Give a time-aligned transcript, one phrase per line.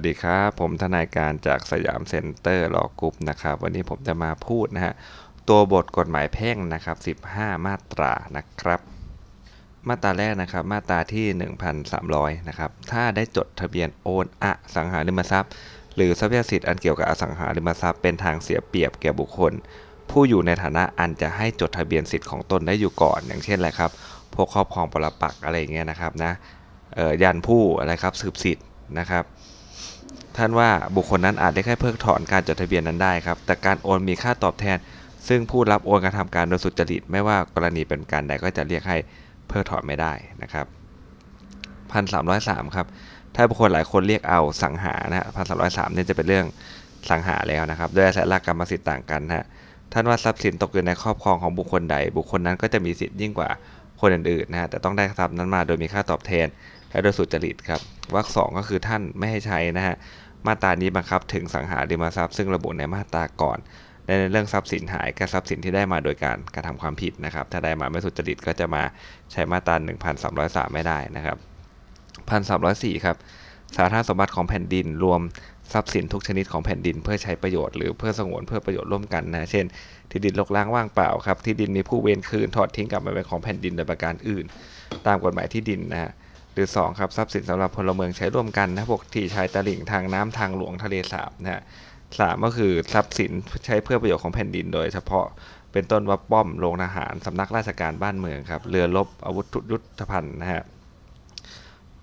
[0.00, 4.94] สดีครับ ผมทนายการจากสยามเซ็นเตอร์ Law Group นะครับ วันนี้ผมจะมาพูดนะฮะ
[5.48, 8.80] ตัวบทกฎหมายแพ่งนะครับ 15 มาตรานะครับ
[9.88, 11.26] มาตราแรกนะครับ มาตราที่
[11.88, 15.52] 1,300 นะครับ ถ้าได้จดทะเบียนโอนอสังหาริมทรัพย์
[15.96, 19.52] หรือทรัพยสิทธิอันเกี่ยวกับอสังหาริมทรัพย์เป็นทางเสียเปรียบแก่บุคคล
[20.10, 23.90] ผู้อยู่ในฐานะอันจะให้จดทะเบียนสิทธิ์ของตนได้อยู่ก่อน อย่างเช่นอะไรครับ
[24.34, 26.32] พวกครอบครองปรปักษ์อะไรอย่างเงี้ยนะครับนะ
[27.22, 28.66] ยันผู้อะไรครับสืบสิทธิ์
[28.98, 29.24] นะครับ
[30.36, 34.76] ท่านว่าบุคคลนั้นอาจได้แค่เพิกถอนการจดทะเบียนนั้นได้ครับ แต่การโอนมีค่าตอบแทน
[35.28, 38.96] ซึ่งผู้รับโอนกระทำการโดยสุจริต ไม่ว่ากรณีเป็นการใดก็จะเรียกให้
[39.48, 40.66] เพิกถอนไม่ได้นะครับ
[41.92, 42.86] พันสามร้อยสามครับ
[43.34, 46.46] ถ้าบุคคลหลายคนเรียกเอาสังหานะพันสามร้อยสามเนี่ยจะเป็นเรื่อง
[47.10, 49.44] สังหาแล้วนะครับด้วยอาศัยหลักกรรมสิทธิ์ต่างกันนะฮะ
[49.92, 53.50] ท่านว่าทรัพย์สินตกอยู่ในครอบครองของบุคคลใด บุคคลนั้นก็จะมีสิทธิ์ยิ่งกว่า
[54.00, 56.46] คนอื่นๆนะฮะแต่ต้องได้ทรัพย์นั้นมาโดยมีค่าตอบแทน
[56.90, 57.80] และโดยสุจริตครับ
[58.14, 59.96] วรรคสองก็คือท่านไม่ให้ใช้นะฮะ
[60.46, 63.58] มาตรานี้บังคับถึงสังหาริมทรัพย์ซึ่งระบุในมาตราก่อน
[64.06, 68.82] ในเรื่องทรัพย์สินหายกับทรัพย์สินที่ได้มาโดยการกระทำความผิดนะครับ ถ้าได้มาไม่สุจริตก็จะมา
[69.32, 69.74] ใช้มาตรา
[70.24, 71.36] 1,303 ไม่ได้นะครับ
[72.40, 73.16] 1,304 ครับ
[73.76, 75.20] สาธารณสมบัติของแผ่นดินรวม
[75.72, 79.64] ทรัพย์สินทุกชนิดของแผ่นดินเพื่อใช้ประโยชน์หรือเพื่อสงวนเพื่อประโยชน์ร่วมกันนะเช่น
[80.10, 84.44] ที่ดินรกร้างว่างเปล่าครับที่ดินมีผู้เวรคืนถอดทิ้งกลับมาเป็นของแผ่นดินโดยประการอื่น
[85.06, 86.10] ตามกฎหมายที่ดินนะฮะ
[86.60, 91.62] รือ 2 ครับทรัพย์สินสำหรับพลเมืองใช้ร่วมกันนะพวกที่ชายตลิ่งทางน้ำทางหลวงทะเลสาบนะฮะ
[92.18, 93.32] สามก็คือทรัพย์สิน
[93.66, 95.26] ใช้เพื่อประโยชน์ของแผ่นดินโดยเฉพาะ
[95.72, 100.62] เป็นต้นว่าป้อมโรงทหารสำนักราชการบ้านเมืองครับเรือรบอาวุธยุทธภัณฑ์นะฮะ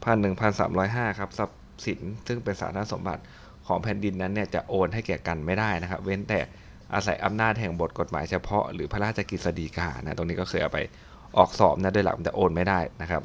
[0.04, 3.22] พันหนึ่งพันสามร้อยห้าครับทรัพย์สินซึ่งเป็นสาธารณสมบัติ
[3.68, 6.40] ของแผ่นดินนั้นเนี่ยจะโอนให้แก่กันไม่ได้นะครับ เว้นแต่
[6.94, 10.80] อาศัยอำนาจแห่งบทกฎหมายเฉพาะหรือพระราชกฤษฎีกานะตรงนี้ก็เคยเอาไป
[11.38, 13.22] ออกสอบนะโดยหลักมันจะโอนไม่ได้นะครับ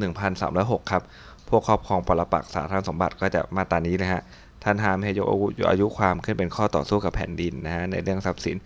[0.00, 1.02] 1,306 ครับ
[1.48, 4.22] พวกครอบครองปรปักษ์สาธารณสมบัติก็จะมาตรานี้นะฮะ
[4.64, 5.26] ท่านห้ามให้ยก
[5.70, 8.56] อายุความขึ้นเป็นข้อต่อสู้กับแผ่นดินนะฮะในเรื่องทรัพย์สิน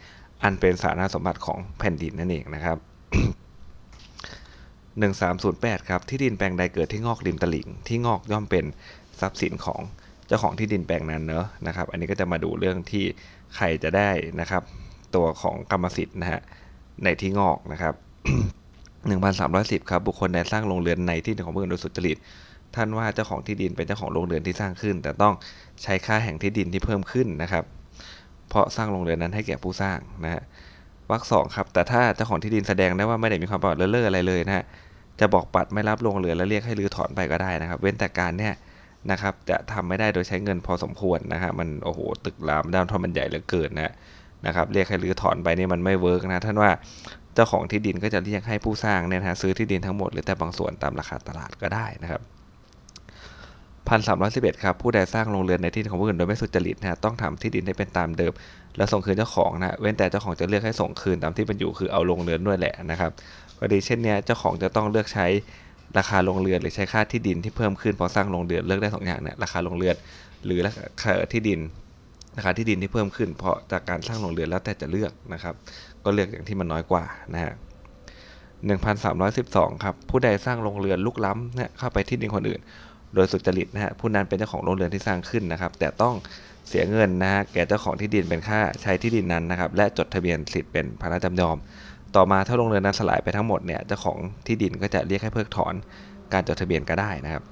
[0.42, 2.78] อันเป็นสาธารณสมบัติของแผ่นดินนั่นเองนะครับ
[5.12, 8.64] 1308 ครับ ที่ดินแปลงใดเกิดที่งอกริมตลิ่ง ที่งอกย่อมเป็น
[9.20, 9.80] ทรัพย์สินของ
[10.26, 13.04] เจ้าของที่ดินแปลงนั้นเนอะนะครับ อันนี้ก็จะมาดูเรื่องที่
[13.56, 14.10] ใครจะได้
[14.40, 14.62] นะครับ
[15.14, 16.40] ตัวของกรรมสิทธิ์นะฮะ
[17.04, 17.94] ในที่งอกนะครับ
[19.04, 22.16] 1,310 ครับ บุคคลใดสร้างโรงเรือนในที่ดินของผู้อื่นโดยสุจริต
[22.74, 25.34] ท่านว่าเจ้าของที่ดินเป็นเจ้าของโรงเรือนที่สร้างขึ้น แต่ต้อง
[25.82, 27.64] ใช้ค่าแห่งที่ดินที่เพิ่มขึ้นนะครับ
[28.48, 30.42] เพราะสร้างโรงเรือนนั้นให้แก่ผู้สร้างนะฮะ
[31.10, 34.64] วรรคสองครับ แต่ถ้าเจ้าของที่ดินแสดงได้ว่าไม่ได้มีความประวัติเลื่ออะไรเลยนะฮะ
[35.20, 38.54] จะบอกปัดไม่รับโรงเรือนแล้วเรียกให้รื้อถอนไปก็ได้นะครับ เว้นแต่การเนี่ย
[39.10, 43.92] นะครับจะทำไม่ได้โดยใช้เงินพอสมควรนะฮะ มันโอ้โหตึกรามบ้านช่องมันใหญ่เหลือเกินนะ
[44.46, 46.70] นะครับเรียกให้รื้อถอนไปนี่มันไม่ work นะท่านว่า
[47.34, 52.22] เจ้าของที่ดินก็จะเรียกให้ผู้สร้างเนี่ยนะซื้อที่ดินทั้งหมดหรือแต่บางส่วนตามราคาตลาดก็ได้นะครับ
[53.88, 58.32] พันสามร้อยสิบเอ็ดครับผู้ใดสร้างโรงเรือนในที่ของผู้อื่นโดยไม่สุจริตนะต้องทำที่ดินให้เป็นตามเดิม
[58.76, 63.10] แล้วส่งคืนเจ้าของนะเว้นแต่เจ้าของจะเลือกให้ส่งคืนตามที่เป็นอยู่คือเอาโรงเรือนด้วยแหละนะครับ
[63.58, 65.26] กรณีเช่นนี้เจ้าของจะต้องเลือกใช้
[65.98, 69.96] ราคาโรงเรือนหรือใช้ค่าที่ดินที่เพิ่มขึ้นพอสร้างโรงเรือนเลือกได้สองอย่างเนี่ยราคาโรงเรือน
[70.44, 71.60] หรือราคาที่ดิน
[72.36, 75.54] ราคาที่ดินที่เพิ่มขึ้น เพราะจากการสร้างโรงเรือนแล้วแต่จะเลือกนะครับ
[76.04, 77.04] ก็เลือกอย่างที่มันน้อยกว่า
[77.34, 77.52] นะฮะ
[78.88, 82.60] 1312 ครับ ผู้ใดสร้างโรงเรือนลุกล้ำเนี่ยเข้าไปที่ดินคนอื่น
[83.14, 86.14] โดยสุจริตนะฮะผู้นั้นเป็นเจ้าของโรงเรือนที่สร้างขึ้นนะครับ แต่ต้อง
[86.68, 91.56] เสียเงินนะฮะแก่เจ้าของที่ดินเป็นค่าใช้ที่ดินนั้นนะครับ และจดทะเบียนสิทธิ์เป็นพระจำยอม
[92.16, 95.74] ต่อมาถ้าโรงเรือนนั้นสลายไปทั้งหมดเนี่ยเจ้าของที่ดินก็จะเรียกให้เพิกถอน
[96.32, 97.42] การจดทะเบียนก็ได้นะครับ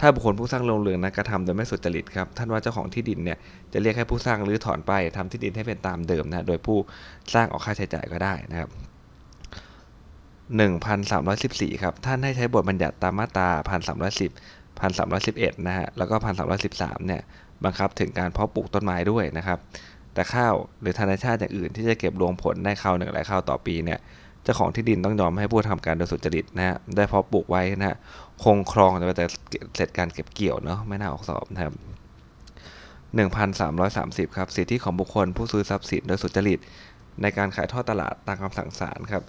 [0.00, 3.38] ถ้าบุคคลผู้สร้างโรงเรือนนั้นกระทำโดยไม่สุจริตครับท่านว่าเจ้าของที่ดินเนี่ย
[3.72, 6.78] จะเรียกให้ผู้สร้างรื้อถอนไปทำที่ดินให้เป็นตามเดิมนะโดยผู้
[7.34, 8.70] สร้างออกค่าใช้จ่ายก็ได้นะครับ
[10.66, 13.48] 1,314ครับท่านให้ใช้บทบัญญัติตามมาตรา
[13.94, 14.30] 1,310
[14.78, 16.14] 1,311นะฮะแล้วก็
[16.62, 17.22] 1,313เนี่ย
[17.64, 19.58] บังคับถึงการเพาะปลูกต้นไม้ด้วยนะครับ
[20.14, 23.98] แต่ข้าวหรือธนชาติอย่างอื่นที่จะเก็บรวงผลได้ข้าวหนึ่งหลายข้าวต่อปีเนี่ย
[24.46, 27.96] เจ้าของที่ดินต้องยอมให้ผู้ทำการโดยสุจริตนะฮะได้เพาะปลูกไว้นะฮะ
[28.42, 29.26] คงครองแต่
[29.76, 31.74] เสร็จการเก็บเกี่ยวเนาะไม่น่าออกสอบนะครับ
[33.14, 36.58] 1,330 ครับสิทธิของบุคคลผู้ซื้อทรัพย์สินโดยสุจริต
[37.22, 39.22] ในการขายทอดตลาดตามคำสั่งศาลครับ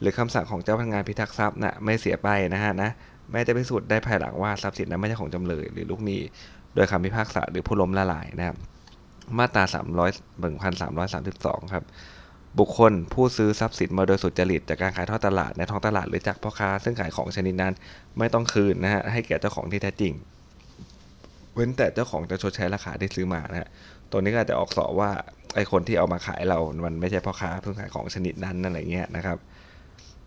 [0.00, 2.90] หรือคำสั่งของเจ้าพนักงานพิทักษ์ทรัพย์นะ่ะไม่เสียไปนะฮะนะ
[3.30, 6.20] แม้จะพิสูจน์ได้ภายหลังว่าทรัพย์สินนั้นไม่ใช่ของจำเลยหรือลูกหนี้
[6.74, 8.56] โดยคำพิพากษาหรือผู้ล้มละลายนะครับ
[9.38, 9.74] มาตรา300
[10.42, 11.84] 1,332 ครับ
[12.58, 17.74] บุคคลผู้ซื้อทรัพย์สินมาโดยสุจริตจากการขายทอดตลาดในท้องตลาดหรือจากพ่อค้าซึ่งขายของชนิดนั้น
[18.18, 20.12] ไม่ต้องคืนนะฮะให้แก่เจ้าของที่แท้จริง
[21.54, 23.68] เว้นแต่เจ้าของจะชดใช้ราคาที่ซื้อมานะฮะ
[24.10, 25.10] ตัวนี้ก็อาจจะออกสอบว่า
[25.54, 29.38] ไอคนที่เอามาขายเรา มันไม่ใช่พ่อค้าเพิ่งขายของชนิดนั้นอะไรเงี้ยนะครับ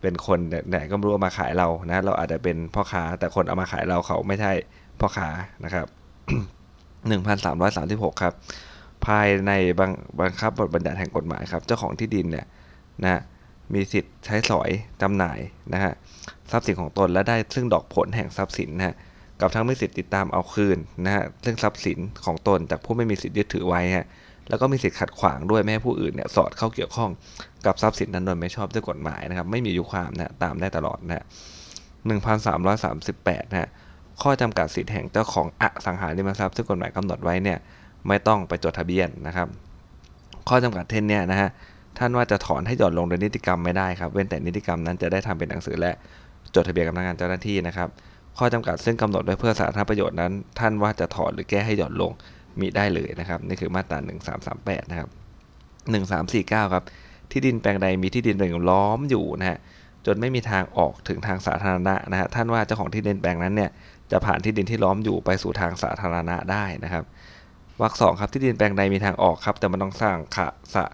[0.02, 0.40] เป็นคน
[0.70, 4.52] ไหนก็ไม่รู้ามาขายเรานะ เราอาจจะเป็นพ่อค้าแต่คนเอามาขายเราเขาไม่ใช่
[5.00, 5.28] พ่อค้า
[5.66, 5.88] นะครับ
[7.08, 8.34] 1336ครับ
[9.08, 12.46] ภายในบังบังคับบทบัญญัติแห่งกฎหมายครับ เจ้าของที่ดินเนี่ย
[13.04, 13.22] นะ
[13.74, 14.70] มีสิทธิ์ใช้สอย
[15.02, 15.40] จำหน่าย
[15.74, 15.94] นะฮะ
[16.52, 18.96] ทรัพย์สินของตนและได้ซึ่งดอกผลแห่งทรัพย์สินนะฮะ
[19.42, 24.06] กับทั้งมีสิทธิ์ติดตามเอาคืนนะฮะซึ่งทรัพย์สินของตนจากผู้ไม่มีสิทธิ์ยึดถือไว้ฮะ
[24.50, 27.10] แล้วก็มีสิทธิ์ขัดขวางด้วยไม่ให้ผู้อื่นเนี่ยสอดเข้าเกี่ยวข้อง
[27.66, 31.24] กับทรัพย์สินนั้นโดยไม่ชอบด้วยกฎหมายนะครับ ไม่มีอายุความนะตามได้ตลอดนะฮะ
[32.18, 33.70] 1338นะฮะ
[34.22, 37.58] ข้อจำกัดสิทธิ์แห่งเจ้าของอสังหาริมทรัพย์ซึ่งกฎหมายกำหนดไว้เนี่ย
[38.08, 39.48] ไม่ต้องไปจดทะเบียนนะครับ
[40.50, 41.50] ข้อจำกัดเท่นเนี่ยนะฮะ
[41.98, 45.92] ท่านว่าจะถอนให้หย่อนลงโดยนิติกรรมไม่ได้ครับ เว้นแต่นิติกรรมนั้นจะได้ทำเป็นหนังสือและ
[46.56, 47.90] จดทะเบียนกับพนักงานเจ้าหน้าที่นะครับ
[48.38, 52.12] ข้อจำกัดซึ่งกำหนดไว้เพื่อสาธารณประโยชน์นั้น ท่านว่าจะถอนหรือแก้ให้หย่อนลง
[52.60, 53.98] มีได้เลยนะครับนี่คือมาตรา
[54.46, 55.10] 1338 นะครับ
[56.52, 56.84] 1349 ครับ
[57.32, 59.58] ที่ดินแปลงใดมีที่ดินหนึ่งล้อมอยู่นะฮะ
[60.06, 63.72] จนไม่มีทางออกถึงทางสาธารณะนะฮะท่านว่าเจ้าของที่ดินแปลงนั้นเนี่ย
[64.12, 67.04] จะผ่านที่ดินที่ล้อมอยู่ไปสู่ทางสาธารณะได้นะครับ
[67.82, 70.86] วรรคสองครับที่ดินแปลงใดมีทางออกครับ แต่มันต้องสร้างขะสะ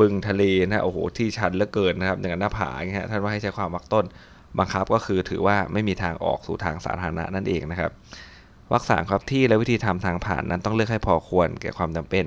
[0.00, 4.04] บึงทะเลนะโอ้โหที่ชันเหลือเกินนะครับอย่างนั้นหน้าผาอย่างเงี้ยท่านว่าให้ใช้ความวรรคต้น
[4.58, 7.90] บังคับก็คือถือว่าไม่มีทางออกสู่ทางสาธารณะนั่นเองนะครับ
[8.72, 12.24] วรรคสามครับที่และวิธีทำทางผ่านนั้นต้องเลือกให้พอควรแก่ความจำเป็น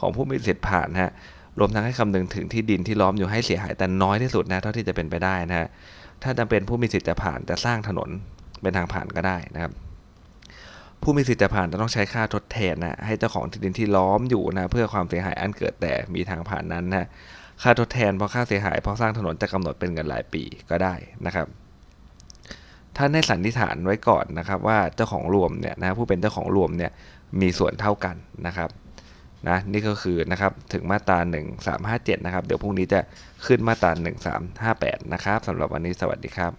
[0.00, 1.12] ของผู้มีสิทธิ์ผ่านนะฮะ
[1.58, 5.68] รวมทั้งให้คำนึงถึงที่ดินที่ล้อมอยู่ให้เสียหายแต่น้อยที่สุดนะเท่าที่จะเป็นไปได้นะฮะ
[6.22, 8.08] ถ้าจำเป็นผู้มีสิทธิ์จะผ่านจะสร้างถนน
[8.62, 9.72] เป็นทางผ่านก็ได้นะครับ
[11.02, 17.06] ผู้มีสิทธิ์จะผ่านจะต้องใช้ค่าทดแทนนะให้เจ้าของที่ดินที่ล้อมอยู่นะเพื่อความเสียหายอันเกิดแต่มีทางผ่านนั้นนะ
[17.62, 20.94] ค่าทดแทนเพราะค่าเสียหายเพราะสร้างถนนจะกำหนดเป็นเงินหลายปีก็ได้
[21.26, 21.46] นะครับ
[22.96, 26.92] ท่านให้สันนิษฐานไว้ก่อนนะครับว่าเจ้าของรวมเนี่ยนะผู้เป็นเจ้าของรวมเนี่ย
[27.40, 28.16] มีส่วนเท่ากัน
[28.46, 28.70] นะครับ
[29.48, 31.18] นะนี่ก็คือนะครับถึงมาตรา
[31.68, 33.00] 1357นะครับเดี๋ยวพรุ่งนี้จะ
[33.46, 33.90] ขึ้นมาตรา
[34.52, 36.58] 1358นะครับสำหรับวันนี้สวัสดีครับ